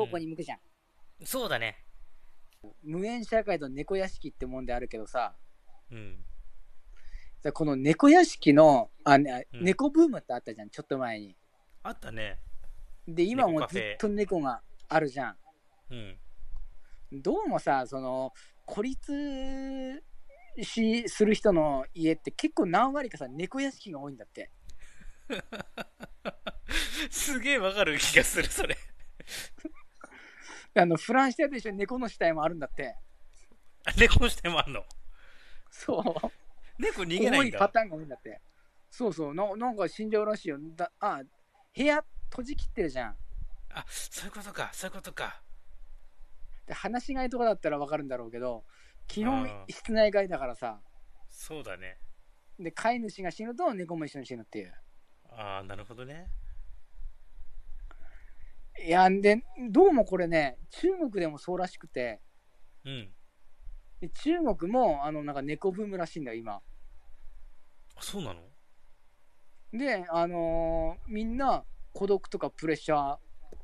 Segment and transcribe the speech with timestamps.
[0.00, 0.58] 方向に向くじゃん。
[1.24, 1.84] そうだね。
[2.82, 5.34] 無縁社会と猫屋敷ってもんであるけどさ、
[5.90, 6.24] うん。
[7.42, 11.36] さこの猫屋敷の、あ、ねうん猫ブームってあったじゃん、ちょっと前に。
[11.82, 12.38] あったね。
[13.08, 15.36] で、今もずっと猫があるじゃん。
[15.90, 16.18] うん。
[17.22, 18.32] どうもさ、その、
[18.66, 20.02] 孤立
[20.62, 24.50] し、する人の家って結構何割かさ、猫屋敷が多いんだって。
[27.10, 28.76] すげえわかる気がする、それ。
[30.74, 32.96] あの、フランスでと一緒に猫の死体もあるんだって。
[33.86, 34.84] あ猫の視点もあんの？
[35.70, 36.82] そう。
[36.82, 37.58] 猫逃げないんだ。
[37.58, 38.40] 多いパターンが多いんだって。
[38.90, 39.34] そうそう。
[39.34, 40.58] ななんか死んじゃうらしいよ。
[40.76, 41.22] だあ、
[41.76, 43.16] 部屋閉じ切ってるじゃん。
[43.72, 45.42] あ、そういうことか、そういうことか。
[46.66, 48.64] で、話し飼いとかだったらわかるんだろうけど、
[49.06, 50.80] 基本室内飼いだからさ。
[51.28, 51.98] そうだね。
[52.58, 54.74] で、飼い主が死ぬと猫も一緒に死ぬっていう。
[55.30, 56.28] ああ、なるほどね。
[58.82, 62.20] いや、で、どうもこれね、中国でもそうらしくて、
[62.84, 63.12] うん。
[64.00, 66.54] で中国も、あの、なんか猫ブームらしいんだよ、今。
[66.54, 66.62] あ
[68.00, 68.40] そうなの？
[69.72, 73.18] で、あのーみんな孤独とかプレッシャーっ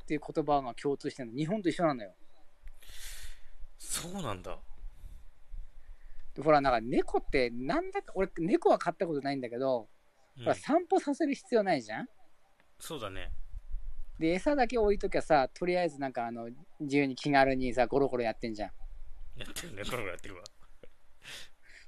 [0.07, 1.37] ていう言葉が共通してるの。
[1.37, 2.15] 日本と一緒なんだよ。
[3.79, 4.59] そうなんだ。
[6.35, 9.89] でほら、なんか猫って、なんだか、俺、猫は飼ったことないんだけど、
[10.37, 12.09] うんほら、散歩させる必要ないじゃん
[12.79, 13.33] そうだね。
[14.19, 16.49] で、餌だけ置いときゃさ、とりあえずなんかあの、
[16.81, 18.71] 自由に気軽にさ、ゴロゴロやってんじゃん。
[19.37, 20.43] やってるね、これやってるわ。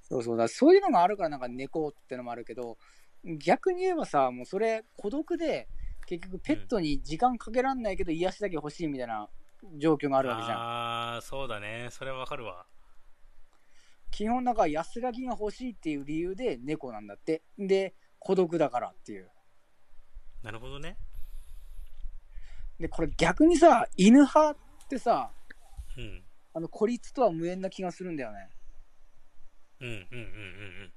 [0.02, 2.78] そうそうだ、そういうのがあるからなんか猫ってのもあるけど、
[3.24, 5.68] 逆に言えばさ、もうそれ孤独で、
[6.06, 9.28] 結局ペットに時間かけらんないけど癒しだけ欲しいみたいな
[9.76, 10.56] 状況があるわけじゃん。
[10.56, 11.88] ああ、そうだね。
[11.90, 12.66] それはわかるわ。
[14.10, 17.42] 基本なんか安らぎが欲しいっていう理由で猫なんだって。
[17.58, 19.30] で、孤独だからっていう。
[20.42, 20.96] なるほどね。
[22.78, 24.56] で、これ逆にさ、犬派っ
[24.88, 25.32] てさ、
[25.96, 26.24] うん。
[26.54, 28.50] あの孤立とは無縁な気がするんだよね。
[29.80, 30.92] うんうんうん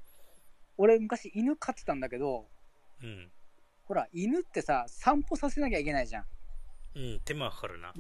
[0.77, 2.47] 俺昔犬飼ってたんだけど、
[3.03, 3.31] うんうん。
[3.83, 6.25] ほら、犬ってさ、散歩させなきゃいけないじゃん。
[6.95, 7.03] うん。
[7.03, 7.93] うん、手間かかるな。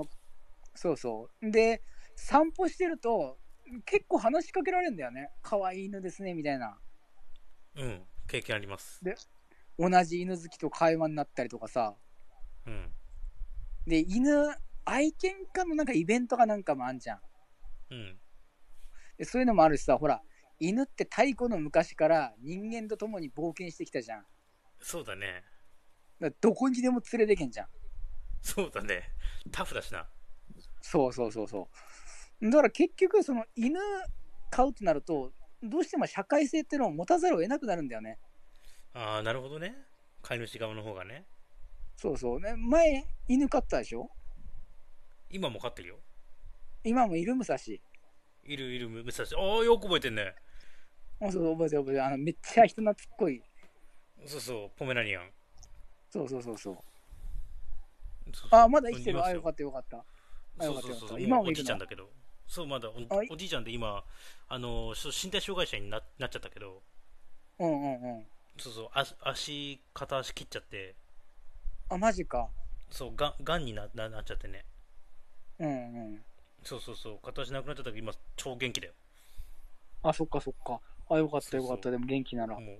[0.73, 1.51] そうそう。
[1.51, 1.83] で、
[2.15, 3.37] 散歩してると、
[3.85, 5.29] 結構話しかけられるんだよね。
[5.43, 6.79] 可愛い犬ですね、みたいな。
[7.75, 8.03] うん。
[8.27, 9.01] 経験あります。
[9.77, 11.95] 同じ犬好きと会話になったりとかさ。
[12.65, 12.91] うん。
[13.85, 14.55] で、犬、
[14.85, 17.19] 愛犬家のなんかイベントかなんかもあんじゃん。
[17.91, 18.19] うん。
[19.17, 20.21] でそういうのもあるしさ、ほら、
[20.59, 24.25] 犬って太古の昔から人間と共に冒険してきたじゃん。
[24.79, 25.43] そうだね。
[26.19, 27.67] らどこにでも連れてけんじゃん。
[28.41, 29.03] そうだね。
[29.51, 30.07] タフだしな。
[30.81, 31.69] そうそうそうそ
[32.41, 32.49] う。
[32.49, 33.79] だから結局、その犬
[34.49, 35.31] 飼うとなると、
[35.63, 38.19] どうしても社会性っていうのを持たざるを得なくなるんだよね。
[38.93, 39.75] ああ、なるほどね。
[40.21, 41.25] 飼い主側の方がね。
[42.01, 42.39] そうそう。
[42.39, 44.09] ね、前、犬飼ったでしょ？
[45.29, 45.99] 今も飼ってるよ。
[46.83, 47.55] 今もいる武蔵。
[47.57, 47.77] い
[48.57, 49.23] るいる、武蔵。
[49.37, 50.33] ああ、よく覚えてんね。
[51.21, 52.05] あそうそう、覚えてる覚えてる。
[52.05, 53.43] あの、めっちゃ人懐っこい。
[54.25, 55.29] そうそう、ポメラニアン。
[56.09, 56.77] そうそうそうそう。
[58.49, 59.23] あ、まだ生きてる？
[59.23, 60.03] あ、よかったよかった。
[60.57, 61.21] あよかったよかったそうそうそう。
[61.21, 62.09] 今もおじいちゃんだけど。
[62.47, 62.89] そう、まだ
[63.29, 64.03] おじいちゃんで今、
[64.47, 66.81] あの、身体障害者にななっちゃったけど、
[67.59, 68.25] うんうんうん。
[68.57, 70.95] そうそう、足、足片足切っちゃって、
[71.91, 72.49] あ、マジか。
[72.89, 74.65] そう、がん、がんになななっちゃってね。
[75.59, 75.71] うんう
[76.15, 76.21] ん。
[76.63, 78.93] そうそうそう、片足なくなっちゃったけど、今、超元気だよ。
[80.03, 80.79] あ、そっかそっか。
[81.09, 81.91] あ、よかったよかった。
[81.91, 82.57] でも元気なら。
[82.57, 82.79] もう、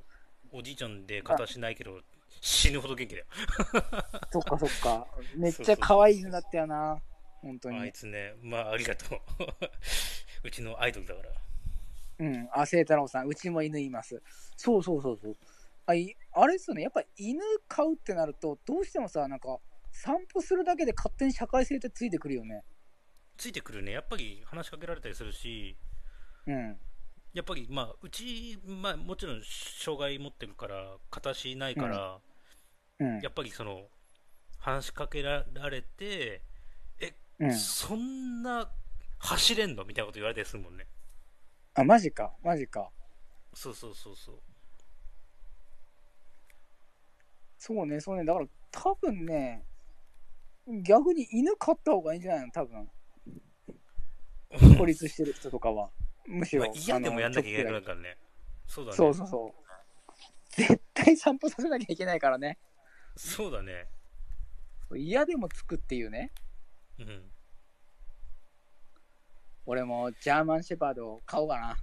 [0.53, 1.99] おじいちゃんで片足ないけど、
[2.39, 3.25] 死ぬほど元気だよ。
[4.31, 5.07] そっかそっか。
[5.35, 7.01] めっちゃ可愛い犬だったよな。
[7.41, 7.91] 本当にあい。
[7.91, 9.19] つね、まあ、ありがとう。
[10.47, 11.29] うちのアイドルだから。
[12.19, 12.49] うん。
[12.53, 13.27] あ、聖太郎さん。
[13.27, 14.21] うちも犬います。
[14.55, 15.37] そうそうそうそう。
[15.85, 16.83] あいあれですよね。
[16.83, 19.59] やっぱ犬飼うってなると、どうしてもさ、なんか、
[19.91, 22.63] 散歩するだけで勝手に社会性ってついてくるよね。
[23.37, 25.77] ついてくるね、やっぱり話しかけられたりするし、
[26.47, 26.79] うん。
[27.33, 32.21] やっぱり、まあ、うち、まあ、もちろん、障害持ってるから、片足ないから、
[32.99, 33.29] うんや。
[33.29, 33.89] っぱりその、
[34.59, 36.43] 話しかけられて、
[37.39, 37.55] うん。
[37.55, 38.71] そんな
[39.17, 39.83] 走れんの？
[39.83, 40.87] みたいなこと言われたりするもんね。
[41.73, 42.35] あ、マジか。
[42.43, 42.91] マジか。
[43.55, 44.41] そうそうそうそう。
[47.63, 48.25] そうね、そうね。
[48.25, 49.63] だから、多分ね、
[50.83, 52.51] 逆に犬飼った方がいいんじゃないの？
[52.51, 52.89] 多分。
[54.79, 55.91] 孤立してる人とかは。
[56.25, 56.63] むしろ。
[56.65, 58.17] まあ、嫌でもやんなきゃいけなくなあのるからね。
[58.65, 58.97] そうだね。
[58.97, 59.63] そうそうそう。
[60.49, 62.57] 絶対散歩させなきゃいけないからね。
[63.15, 63.87] そうだね。
[64.95, 66.31] 嫌でもつくっていうね。
[66.97, 67.31] うん。
[69.67, 71.77] 俺もジャーマンシェパードを買おうかな。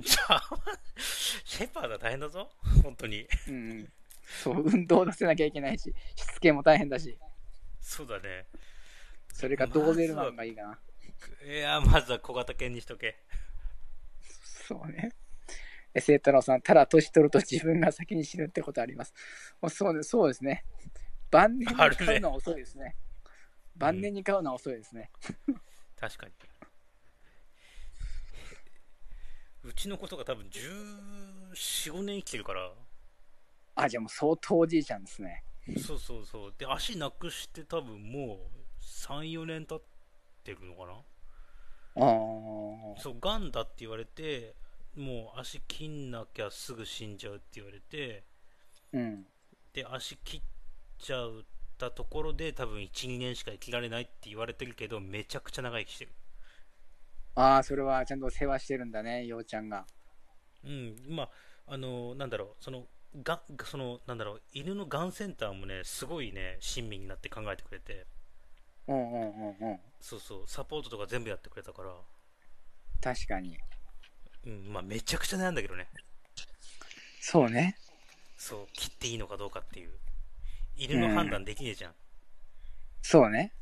[0.00, 0.42] じゃあ、
[0.98, 2.50] シェパードは大変だぞ。
[2.82, 3.28] 本当に。
[3.46, 3.92] うん。
[4.24, 7.18] そう、運動させなきゃいけないし、しつけも大変だし。
[7.80, 8.46] そうだね。
[9.32, 10.78] それかドーベルマンがいいかな。
[11.44, 13.18] いや、まずは小型犬にしとけ。
[14.68, 15.10] そうね。
[15.94, 19.12] え、聖太郎さん、ただ年取ると自分が先に死ぬってことあります。
[19.60, 20.64] もうそうですそうですね。
[21.30, 22.96] 晩年に買うのは遅いですね。
[23.76, 25.10] 晩年に買うのは遅いですね。
[25.98, 26.32] 確かに。
[29.64, 32.72] うちの子とか多分14、5年生きてるから。
[33.74, 35.44] あ、じゃあもう相当おじいちゃんですね。
[35.78, 36.54] そうそうそう。
[36.58, 38.38] で、足なくして多分もう
[38.80, 39.82] 3、4年経っ
[40.44, 40.92] てるのかな？
[40.92, 40.98] あ
[42.96, 43.00] あ。
[43.00, 44.54] そう、がんだって言われて、
[44.96, 48.24] もう足切んなきゃすぐ死んじゃうって言われて、
[48.92, 49.26] うん。
[49.72, 50.42] で、足切っ
[50.98, 51.30] ちゃっ
[51.78, 56.12] たところで多分1、2年しか生きられないって言われてるけど、めちゃくちゃ長生きしてる。
[57.34, 59.86] ああ、それはちゃんと世話してるんだね、ようちゃんが。
[60.64, 61.30] うん、まあ、
[61.68, 62.86] あの、なんだろう、その、
[63.22, 68.06] が、その、なんだろう、犬のがんセンターもね、すごいね、親身になって考えてくれて、
[68.88, 69.80] うんうんうんうん。
[70.00, 71.94] そうそう、サポートとか全部やってくれたから、
[73.00, 73.58] 確かに。
[74.46, 75.88] うん、まあ、めちゃくちゃ悩んだけどね、
[77.20, 77.76] そうね。
[78.36, 79.90] そう、切っていいのかどうかっていう。
[80.76, 81.92] 犬の判断できねえじゃん。
[83.02, 83.52] そうね。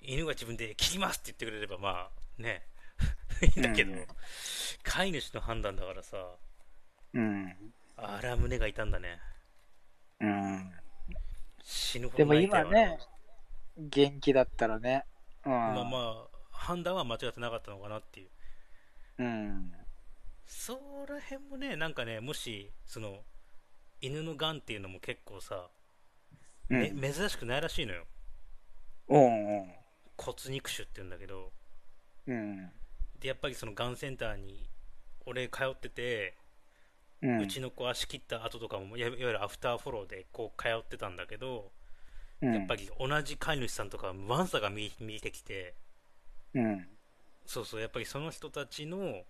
[0.00, 2.62] 犬が自分で切りますって言ってくれれば、まあ、ね、
[3.42, 4.06] いいんだけど、うん
[4.82, 6.16] 飼い主の判断だからさ、
[7.12, 7.74] うん。
[7.96, 9.18] あら、胸が痛んだね。
[10.20, 10.72] うん。
[11.62, 12.98] 死ぬほでもど泣いたよ今ね、
[13.78, 15.04] 元気だったらね。
[15.44, 15.52] うん。
[15.52, 18.28] まあまあ、判断は間違ってなかったのかなっていう。
[19.18, 19.72] うん。
[20.46, 20.74] そ
[21.08, 23.20] ら辺もね、なんかね、もし、その、
[24.00, 25.70] 犬のがんっていうのも結構さ、
[26.68, 27.00] めうん。
[27.00, 28.04] 珍しくないらしいのよ。
[29.08, 29.72] うんうん。
[30.18, 31.52] 骨肉腫って言うんだけど、
[32.26, 32.70] うん。
[33.20, 34.68] で、やっぱりそのがんセンターに、
[35.24, 36.36] 俺通ってて、
[37.22, 37.40] うん。
[37.40, 41.72] うちの子足切った後とかも、いわゆるアフターフォローでこう通ってたんだけど、
[42.42, 45.74] うん、やっぱり同じ飼い主さんとか、ワンサが見見えてきて、
[46.54, 46.88] うん。
[47.46, 49.24] そうそう、やっぱりその人たちの、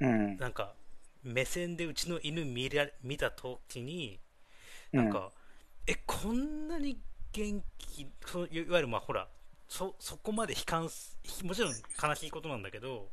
[0.00, 0.36] うん。
[0.38, 0.74] なんか、
[1.22, 4.20] 目線でうちの犬見ら見た時に、
[4.92, 5.32] なんか、
[5.86, 7.00] え、こんなに
[7.32, 9.28] 元気、そのいいわゆるまあほら、
[9.68, 13.10] そ、そこまで悲観す、もちろん悲しいことなんだけど、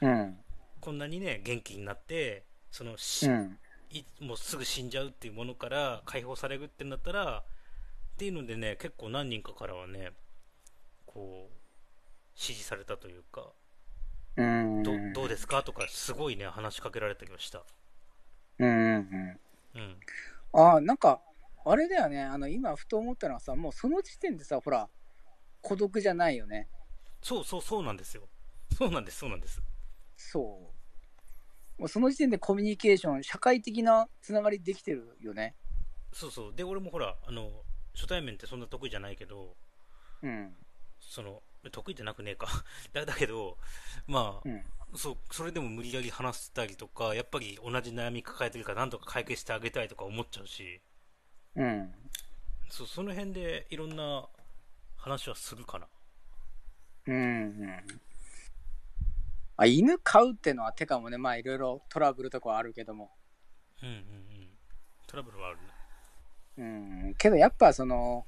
[0.00, 0.38] うん。
[0.86, 3.58] こんなにね、元気になって、そのし、うん。
[3.90, 10.12] いもうすぐ死んじゃうっていうものから解放されるってなったら、っていうのでね、結構何人かからはね、
[11.04, 11.56] こう、
[12.36, 13.48] 支持されたというか、
[14.36, 14.82] うん。
[14.84, 17.64] どどうですかとか、すごいね、話しかけられたりはした。
[18.60, 18.68] うん。
[18.68, 19.40] うん。
[19.74, 19.96] うん。
[20.52, 21.20] ああ、なんか、
[21.64, 22.22] あれだよね。
[22.22, 24.88] あの、今、ふと思ったのはさ、もうその時点でさ、ほら、
[25.62, 26.68] 孤独じゃないよね。
[27.22, 28.28] そうそうそうなんですよ。
[28.78, 29.60] そうなんです、そうなんです。
[30.16, 30.75] そう。
[31.78, 35.54] もうその時点でコミュニケーション、社会的なつながりできてるよね。
[36.12, 36.54] そうそう。
[36.54, 37.50] で、俺もほら、あの、
[37.94, 39.56] 初対面ってそんな得意じゃないけど、
[40.22, 40.56] うん。
[41.00, 42.46] その、得意じゃなくねえか。
[42.92, 43.58] だだけど、
[44.06, 44.56] まうん。
[44.58, 50.80] あ、そう、それでも無理やり話したりとか、やっぱり同じ悩み抱えてるからなんとか解決してあげたいとか思っちゃうし、
[51.56, 51.92] うん。
[52.70, 54.28] そう、その辺でいろんな
[54.96, 55.88] 話はするかな。
[57.06, 57.14] うん。
[57.14, 58.00] うん。
[59.56, 63.10] あ、犬飼うってのは、てかもね、まあ、いろいろトラブルとかはあるけども。
[63.82, 64.48] うんうんうん。
[65.06, 65.62] トラブルはあるね。
[66.58, 66.64] う
[67.10, 67.14] ん。
[67.14, 68.26] けど、やっぱ、その、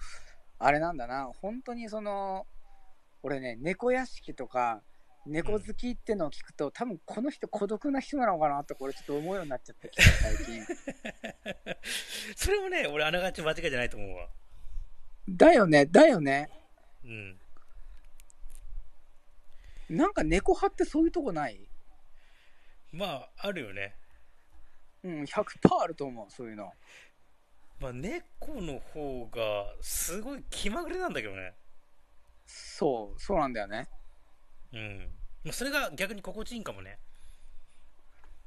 [0.58, 2.46] あれなんだな、本当にその、
[3.22, 4.82] 俺ね、猫屋敷とか、
[5.26, 10.62] 猫好きってのを聞くと、多分この人孤独な人なのかなと、これちょっと思うようになっちゃってきた、最近。
[12.34, 14.28] それもね、俺あながち間違いじゃないと思うわ。
[15.28, 16.48] だよね、だよね。
[17.04, 17.38] うん。
[19.88, 21.68] なんか猫派ってそういうとこない？
[22.92, 23.94] まあ、あるよね。
[25.02, 25.44] うん、100%
[25.80, 26.72] あると思う、そういうの。
[27.80, 31.54] まあ、猫の方が、すごい気まぐれなんだけどね。
[32.46, 33.88] そう、そうなんだよね。
[34.72, 35.10] うん。
[35.44, 36.98] まあ、それが逆に心地いいんかもね。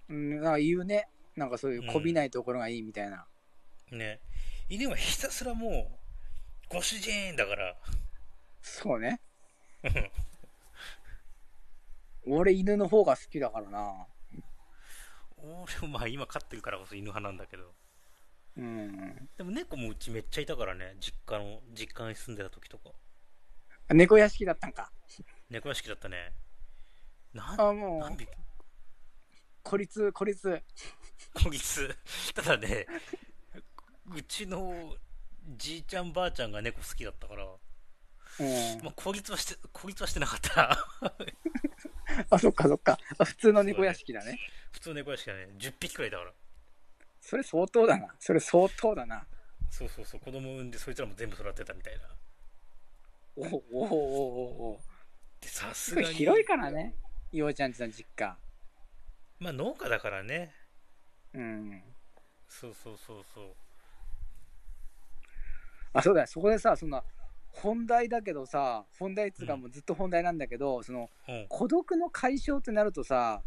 [0.09, 1.07] うん、なんか言うね。
[1.35, 3.25] なんかそういうこびないところがいいみたいな。
[3.91, 4.19] ね。
[4.67, 7.77] 犬はひたすらもう、ご主人だから。
[8.61, 9.21] そうね。
[12.33, 14.07] 俺犬の方が好きだからな。
[15.37, 17.73] 俺もまあ今飼ってるからこそ犬派なんだけど。
[18.57, 19.29] うん。
[19.37, 20.95] でも猫もうちめっちゃいたからね。
[20.99, 22.91] 実家の、実家に住んでた時とか。
[23.93, 24.91] 猫屋敷だったんか。
[25.49, 26.33] 猫屋敷だったね。
[27.33, 28.29] なん、あ、もう、何匹
[29.63, 30.61] 孤立、孤立。
[31.33, 31.95] こいつ。
[32.33, 32.85] ただね、
[34.13, 34.95] うちの
[35.57, 40.77] じいちゃんばあちゃんが猫好きだったから、うんまあ、孤立はして、孤立はしてなかった。
[42.29, 42.97] あ、そっかそっか。
[43.17, 44.39] あ普通の猫屋敷だね。
[44.71, 46.33] 普通の猫屋敷がね、10匹くらいだから。
[47.21, 48.15] それ相当だな。
[48.19, 49.25] それ相当だな。
[49.69, 52.15] そうそうそう、子供産んでそいつらも全部育てたみたいな。
[53.35, 54.81] おおおおお
[55.39, 56.95] でさすすがに広いからね、
[57.31, 58.37] ようちゃんちの実家。
[59.39, 60.53] まあ農家だからね
[61.33, 61.83] うん。
[62.47, 63.55] そうそうそうそう
[65.93, 67.03] あ、そうだよ、そこでさ、そんな、
[67.51, 69.61] 本題だけどさ、本題っつうかうん。
[69.61, 71.45] もうずっと本題なんだけど、その、うん。
[71.49, 73.43] 孤独の解消ってなるとさ、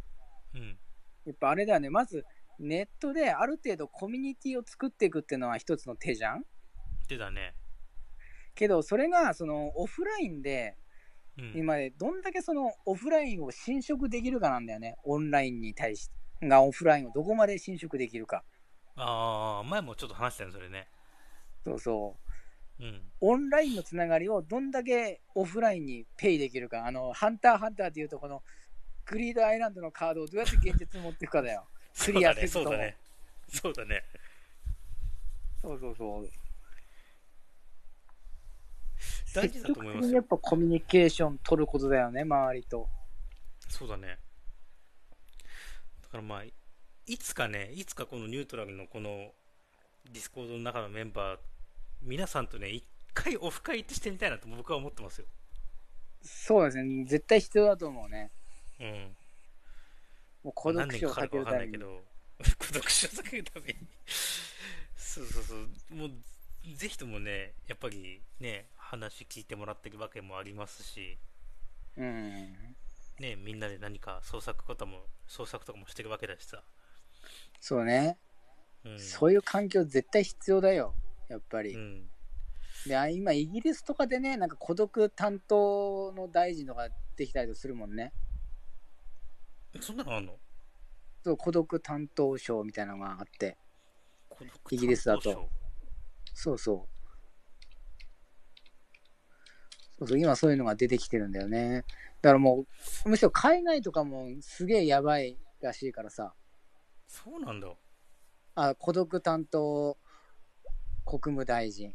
[0.55, 0.79] うん。
[1.25, 2.25] やっぱあれだよね、まず、
[2.59, 6.45] ネットである程度コミュニティを作っていくっていうのは一つの手じゃん？
[7.09, 7.55] でだね。
[8.55, 10.77] けど、それが、その、オフラインで、
[11.37, 11.53] うん。
[11.57, 14.97] 今でどんだけそのオフラインを侵食できるかなんだよね。
[15.03, 16.15] オンラインに対して。
[16.43, 18.45] がオフラインをどこまで侵食できるか。
[18.97, 20.89] ああ前もちょっと話したよそれね。
[21.65, 22.17] そうそ
[22.81, 22.85] う。
[22.85, 26.87] うんオンラインのつながりをどんだけオフラインにペイできるか。
[26.87, 28.43] あの、ハンターハンターっていうとこの
[29.07, 31.65] グリードアイランドのカードをどうやって現実に持っていくかだよ。
[31.99, 32.97] クリアせずともそうだね
[33.49, 34.05] そうだね
[35.63, 36.31] そうそうそう。
[39.35, 42.89] 大事だと思いますやっぱコミュニケーション取ることだよね、周りと。
[43.69, 44.19] そうだね
[46.03, 46.43] だからまあ
[47.07, 49.33] いつかねいつかこのニュートラルのこの
[50.13, 51.39] ディスコードの中のメンバー
[52.05, 55.27] 皆さんとね一回オフ会ってしてみたいなと僕は思ってますよ
[56.25, 57.05] そうですね。
[57.05, 58.31] 絶対必要だと思うね。
[58.81, 59.17] うん
[60.43, 61.79] もう孤独死を避けるためにけ。
[61.79, 62.03] ど
[62.59, 63.79] 孤独死を避けるために
[64.97, 66.11] そうそうそうもう
[66.75, 71.19] ぜひともねやっぱりね話聞いてもらってるわけもありますし
[71.97, 72.77] うん。
[73.21, 76.63] ねみんなで何か創作ことも創作とかもしてるわけだしさ、
[77.61, 78.19] そうね。
[78.85, 80.95] うん、そういう環境絶対必要だよ。
[81.35, 81.75] やっぱり。
[81.75, 82.11] うん
[82.87, 88.13] で、あ今イギリスとかでね、なんか孤独担当の大臣とかできたりとするもんね。
[89.81, 90.37] そんなのあんの？
[91.23, 93.57] そう、孤独担当省みたいなのがあって。
[94.71, 95.49] イギリスだと
[96.35, 96.89] そうそう。
[99.99, 101.85] そうそう、今そういうのが出てきてるんだよね。
[102.21, 102.67] だからも
[103.07, 106.35] う、むしろ海外とかもすげえやばいらしいからさ。
[107.09, 107.69] 省そうなんだ
[108.57, 109.97] あ、孤独担当
[111.05, 111.95] 国務大臣。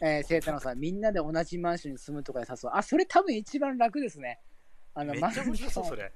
[0.00, 2.70] えー、生太郎さん、みんなで同じマンションに住むとかで誘う。
[2.72, 4.40] あ、それ多分一番楽ですね。
[4.94, 6.12] あの、めっちゃ面白そうそれ。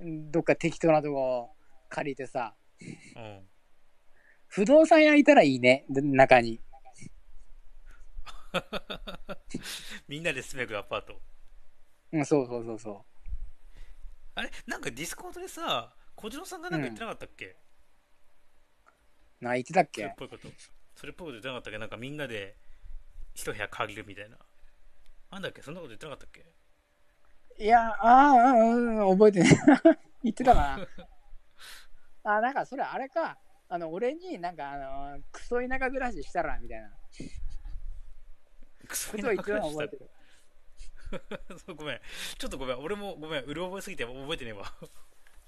[0.00, 1.54] うんどっか適当なとこ
[1.88, 2.84] 借りてさ、う
[3.20, 3.48] ん。
[4.48, 6.60] 不動産屋いたらいいね、で中に。
[10.08, 11.22] みんなで住めるアパート。
[12.12, 13.06] うん、そうそうそうそ
[14.34, 14.50] あれ？
[14.66, 19.44] なんかディスコードでさ小次郎さんがなんか言ってなかったっけ、う。
[19.44, 20.06] な、言ってたっけ？
[20.06, 20.48] っぽいこと
[20.96, 21.78] それっぽいこと言ってなかったっけ？
[21.78, 22.56] なんかみんなで
[23.34, 24.36] 一部屋借りるみたいな
[25.30, 25.62] なんだっけ？
[25.62, 27.64] そんなこと言ってなかったっけ？
[27.64, 29.50] いや、ああ、うん、うん覚えてね。
[30.22, 30.88] 言ってたかな。
[32.36, 33.38] あ、なんかそれあれか。
[33.68, 34.76] あの、俺になんか、あ
[35.16, 36.90] の、クソ田舎暮らししたら、みたいな。
[38.86, 40.10] クソことを言ってたの覚えてる。
[41.66, 42.00] そうごめん
[42.36, 44.64] ちょっとごめん俺もごめんうる覚えすぎて覚えてねえわ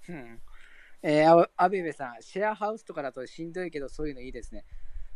[0.09, 0.41] うん。
[1.03, 4.65] えー、あアベベさん、シェアハウスとかだとしんどいけど、そういうのいいですね。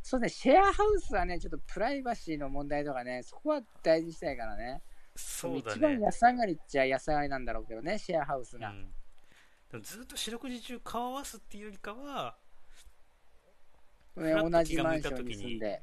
[0.03, 4.83] そうね、シェアハウスはね、ちょっとプライバシーの問題とかね、そこは大事にしたいからね。
[5.15, 8.71] そうだ一番ね安上がりっちゃ安上がりなんだろうけどね、シェアハウスが。
[8.71, 8.93] うん、
[9.71, 12.37] でもずっと四六時中顔合わすっていうよりかは、
[14.17, 15.83] ね同じマンションにに住んで。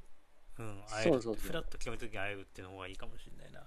[0.59, 3.61] うん、会えるそうそうそうフラッと決めた時に会えるっていうの方がいいかもしれないな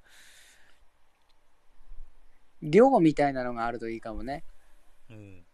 [2.61, 4.45] 寮みたいなのがあるといいかもね。
[5.09, 5.47] うん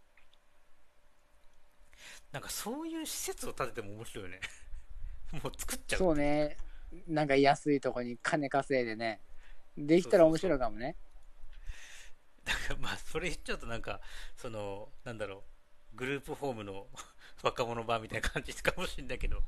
[2.33, 4.41] なんかそういう施設を建てても面白いよね
[5.43, 5.99] もう作っちゃう。
[5.99, 6.57] そうね。
[7.07, 9.21] なんか安いとこに金稼いでね。
[9.77, 10.97] できたら面白いかもね。
[12.45, 14.01] だからまあそれ言っちゃうとなんか
[14.37, 15.45] そのなんだろ
[15.93, 15.97] う。
[15.97, 16.87] グループホームの
[17.43, 19.43] 若者版みたいな感じかもしれないけど、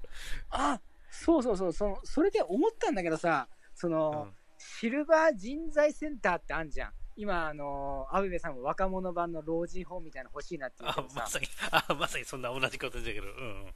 [0.50, 1.72] あそうそうそう。
[1.72, 4.34] その、それで思ったんだけどさ、その、うん。
[4.58, 6.92] シルバー人材センターってあんじゃん。
[7.16, 13.32] 今、あのー、アベベさんも若者版の老人ホームみたいなの欲しいなって言うけどさ、あまさにあまさにそんな同じことだけど、うんう
[13.68, 13.74] ん、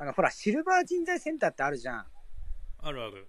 [0.00, 2.06] あの、ほら、シルバー人材センターってあるじゃん。
[2.78, 3.28] あるある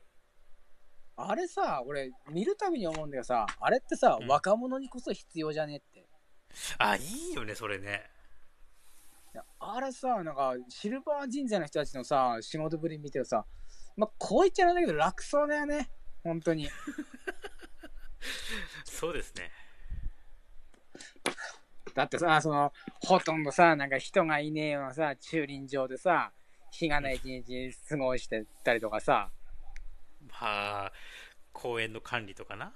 [1.17, 6.07] あれさ、俺、見るたびに思うんだけどさ、あれってさ、うん若者にこそ必要じゃねって。
[6.77, 7.01] あい
[7.31, 8.03] いよねそれね
[9.33, 13.45] いやあれさ、なんか、シルバー人材の人たちのさ、仕事ぶり見てるさ、
[13.97, 15.89] まあ、こう言っちゃなんだけど、楽そうだよね。
[16.23, 16.69] 本当に。
[18.85, 19.51] そうですね
[21.93, 26.31] だってさ、その、ほとんどさ、なんか人がいねえようなさ、駐輪場でさ、
[26.71, 29.29] 日がない一日過ごしてたりとかさ、
[30.27, 30.91] まあ
[31.53, 32.73] 公園の管理とかな。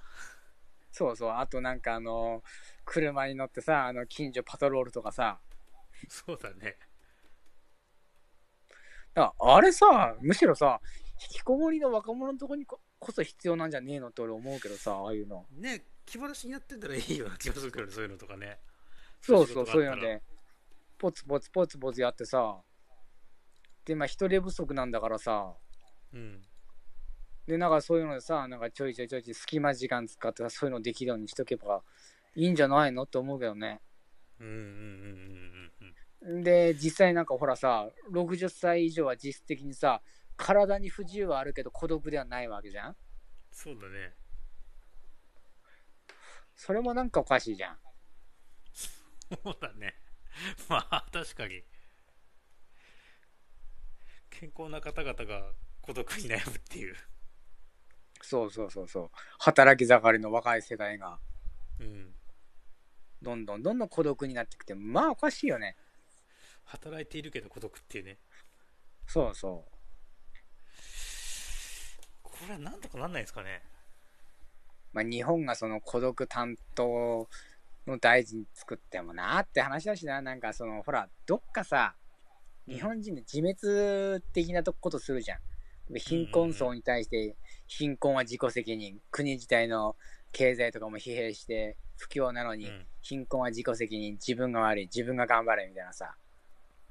[0.91, 2.43] そうそう、あとなんかあの、
[2.85, 5.39] 車に乗ってさ、あの、近所パトロールとかさ、
[6.07, 6.77] そうだね。
[9.13, 10.79] だあれさ、むしろさ、
[11.21, 15.45] 引きこもりの若者のとこにここそ必要なんじゃねえのって俺思うけどさ、ああいうの。
[15.51, 18.59] ね気晴らしにやってたらいいような気がするけどねそういうのとかね。
[19.21, 20.21] そうそう、そういうので、
[20.97, 22.57] ポツポツポツポツやってさ、
[23.85, 25.53] で、まあ人手不足なんだからさ、
[26.13, 26.41] うん。
[27.47, 31.83] で、なんかそういうのでさ、なんかちょいちょいちょいちょい隙間時間使ってさ、そういうのできるようにしとけば
[32.35, 33.81] いいんじゃないのって思うけどね。
[34.39, 40.01] うんうんうんうんうんで、実際なんかほらさ、60歳以上は実質的にさ、
[40.37, 42.95] 体に不自由はあるけど孤独ではないわけじゃん？
[43.51, 44.15] そうだね。
[46.55, 47.77] それもなんかおかしいじゃん。
[49.43, 49.93] そうだね。
[50.67, 51.63] まあ確かに
[54.39, 55.51] 健康な方々が
[55.81, 56.95] 孤独に悩むっていう
[58.21, 59.09] そうそうそうそう。
[59.39, 61.19] 働き盛りの若い世代が、
[61.79, 62.07] うん
[63.21, 65.75] どんどんどんどん孤独になってきて、まあおかしいよね。
[66.65, 68.17] 働いているけど孤独っていうね
[69.05, 69.65] そうそ
[72.23, 73.61] これはなんとかなんないですかね
[74.93, 74.95] う。
[74.95, 77.29] まあ日本がその孤独担当
[77.87, 81.95] の大臣作ってもなって話だしな、なんかその、ほら、どっかさ、
[82.67, 85.39] 日本人で自滅的なことするじゃん。
[85.97, 87.35] 貧困層に対して
[87.67, 88.99] 貧困は自己責任。
[89.11, 89.95] 国自体の
[90.31, 92.85] 経済とかも疲弊して不況なのにうん。
[93.01, 94.13] 貧困は自己責任。
[94.13, 94.85] 自分が悪い。
[94.85, 96.15] 自分が頑張れみたいなさ。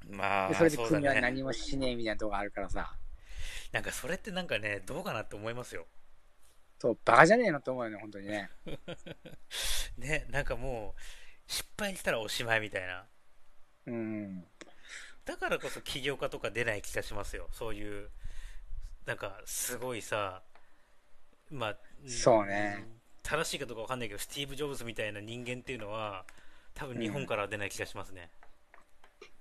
[0.09, 2.95] まあでそれで国はね何もしねえみたいなとこあるからさ。
[3.71, 5.85] なんかそれってなんかねどうかなって思いますよ。
[6.79, 8.49] そうバカじゃねえのと思うよね本当にね。
[9.97, 11.01] ねなんかもう
[11.51, 13.05] 失敗したらおしまいみたいな。
[13.87, 14.45] うん
[15.25, 17.47] だからこそ起業家とか出ない気がしますよ。
[17.51, 18.09] そういう
[19.05, 20.41] なんかすごいさ
[21.51, 21.77] まあ
[22.07, 22.85] そうね。
[23.23, 26.25] 正しいかどうかわかんないけどスティーブ・ジョブズみたいな人間っていうのは
[26.75, 28.29] 多分日本からは出ない気がしますね、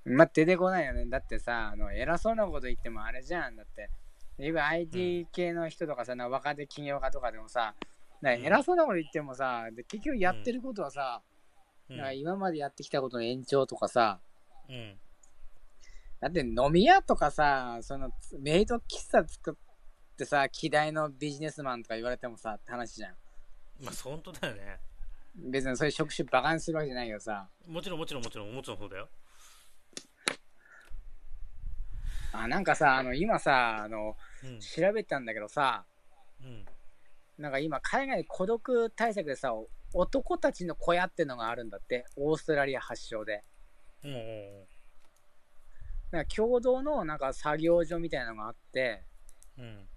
[0.07, 1.05] まあ出てこないよね。
[1.07, 3.57] だってさあの偉そうなこと言ってもあれじゃん。
[3.57, 3.91] だって
[4.38, 7.75] 今 IT 系の人とかさ、なんか若手起業家とかでもさ
[8.23, 11.21] 偉そうなこと言ってもさで結局やってることはさ、
[11.91, 12.19] うん。
[12.19, 14.18] 今までやってきたことの延長とかさ、
[14.70, 14.94] うん
[16.24, 18.10] だって飲み屋とかさ、その
[18.40, 18.80] メイド喫
[19.12, 23.14] 茶作ってさ、希代のビジネスマンとか言われてもさ、って話じゃん。
[23.82, 24.78] まあ本当だよね。
[25.37, 29.08] 別にそういう職種バカにするわけじゃないけどさ、もちろんもちろんもちろんもちろんそうだよ。
[32.32, 34.60] あ、なんかさ、あの、今さ、あの、うん。
[34.60, 35.84] 調べたんだけどさ、
[36.42, 36.64] うん。
[37.37, 39.52] なんか今海外で孤独対策でさ、
[39.92, 43.44] 男たちの小屋ってのがあるんだって、オーストラリア発祥で。
[44.02, 44.73] うんうん
[46.14, 49.03] なんか共同のなんか作業所みたいなのがあって、
[49.59, 49.88] うん。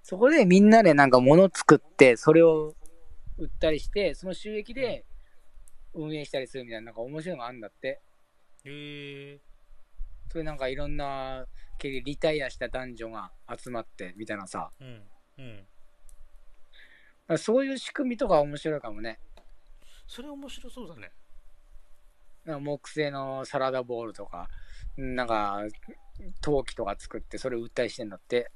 [0.00, 2.76] そこでみんなでなんか物作って、それを
[3.36, 5.04] 売ったりして、その収益で
[5.92, 8.00] 運営したりするみたいな、なんか面白いのがあるんだって。
[8.64, 9.40] へえ
[10.30, 11.46] それなんかいろんな、
[11.82, 14.70] リタイアした男女が集まってみたいなさ。
[14.80, 15.02] うん。
[17.28, 17.38] うん。
[17.38, 19.18] そういう仕組みとか面白いかもね。
[20.06, 21.10] それ面白そうだね。
[22.44, 24.48] なんか木製のサラダボールとか、
[24.98, 25.60] なんか
[26.40, 28.50] 陶器とか作ってそれを売ったりしてんだって。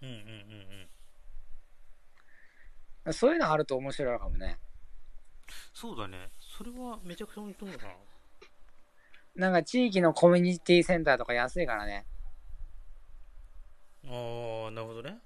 [0.00, 0.18] うんうんうん
[3.06, 4.58] うんそういうのあると面白いかもね。
[5.74, 7.78] そうだねそれはめちゃくちゃ面白いな
[9.34, 12.06] なんか地域のコミュニティセンターとか安いからね。
[14.04, 15.18] ああなるほどね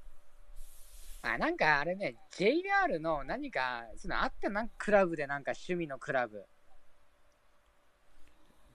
[1.23, 6.45] あ、なんかあれね、JR の何か、そのあったなんかクラブでなんか趣味のクラブ。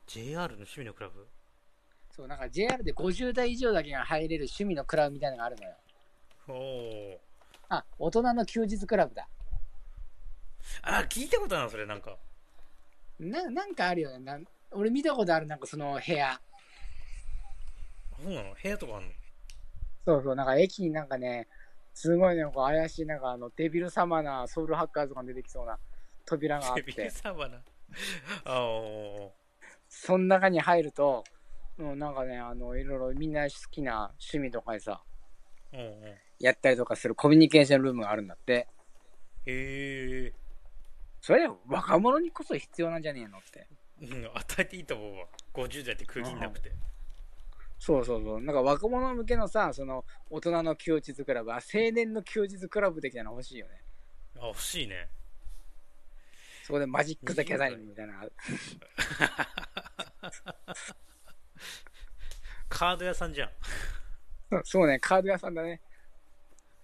[0.05, 1.27] JR の趣味のクラブ？
[2.15, 5.75] そう、なんか JR で50代以上だけが入れる趣味のクラブみたいなのがあるのよ。
[6.47, 7.21] おお
[7.69, 9.27] あ、大人の休日クラブだ。
[10.83, 12.17] あ聞いたことあるなそれなんか
[13.19, 14.45] ななんかあるよねなん。
[14.71, 16.39] 俺見たことある、なんかその部屋。
[18.23, 18.53] そうなの？
[18.61, 19.11] 部屋とかあんの？
[20.05, 21.47] そうそう、なんか駅になんかね、
[21.93, 25.77] すごいね、こう怪しい、なんかあのデビル様なソウルハッカーズが出てきそうな
[26.25, 27.57] 扉があっデビルて、サバナ
[28.45, 29.33] あお
[29.89, 31.23] その中に入ると、
[31.81, 38.67] うん、なんかね、あの、いろいろみんな好きな趣味とかでさ、ーうんうんへやったりとかするコミュニケーションルームがあるんだって。
[39.45, 40.33] え
[41.21, 43.67] それ若者にこそ必要なんじゃねえのって。
[44.01, 46.71] うん与えていいと思うわ50代って区切んなくて
[47.77, 48.41] そうそうそう。
[48.41, 53.83] なんか若者向けのさ、その大人の休日クラブ、あ青年の休日クラブ的なの欲しいよね。
[54.39, 55.09] あ欲しいね
[56.63, 58.23] そこでマジック・ザ・ギャザリングみたいな
[62.69, 63.51] カード屋さんじゃん
[64.63, 65.81] そうね、カード屋さんだね。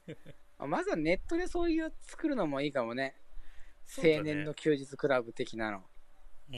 [0.58, 3.16] あまずはネットでそういう作るのもいいかもね。
[3.86, 5.84] そうだね青年の休日クラブ的なの。